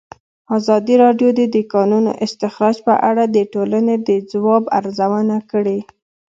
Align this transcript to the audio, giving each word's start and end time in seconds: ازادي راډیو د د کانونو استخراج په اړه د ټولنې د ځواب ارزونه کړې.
ازادي 0.57 0.95
راډیو 1.03 1.29
د 1.39 1.41
د 1.55 1.57
کانونو 1.73 2.11
استخراج 2.25 2.75
په 2.87 2.93
اړه 3.09 3.23
د 3.27 3.37
ټولنې 3.53 3.95
د 4.07 4.09
ځواب 4.31 4.63
ارزونه 4.79 5.37
کړې. 5.51 5.79